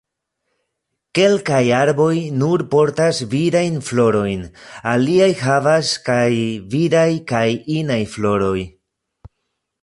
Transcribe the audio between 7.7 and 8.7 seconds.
inaj floroj.